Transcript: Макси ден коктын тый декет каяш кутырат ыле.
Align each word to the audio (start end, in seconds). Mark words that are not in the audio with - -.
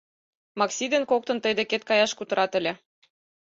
Макси 0.59 0.85
ден 0.93 1.03
коктын 1.11 1.37
тый 1.43 1.53
декет 1.59 1.83
каяш 1.89 2.11
кутырат 2.17 2.51
ыле. 2.59 2.73